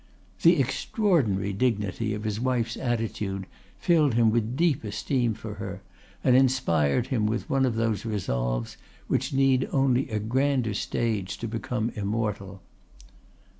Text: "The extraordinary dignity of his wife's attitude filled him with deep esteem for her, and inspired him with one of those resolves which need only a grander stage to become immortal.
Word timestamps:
"The 0.41 0.59
extraordinary 0.59 1.53
dignity 1.53 2.15
of 2.15 2.23
his 2.23 2.39
wife's 2.39 2.75
attitude 2.75 3.45
filled 3.77 4.15
him 4.15 4.31
with 4.31 4.55
deep 4.57 4.83
esteem 4.83 5.35
for 5.35 5.53
her, 5.61 5.83
and 6.23 6.35
inspired 6.35 7.09
him 7.09 7.27
with 7.27 7.47
one 7.51 7.67
of 7.67 7.75
those 7.75 8.03
resolves 8.03 8.77
which 9.07 9.31
need 9.31 9.69
only 9.71 10.09
a 10.09 10.17
grander 10.17 10.73
stage 10.73 11.37
to 11.37 11.47
become 11.47 11.91
immortal. 11.93 12.63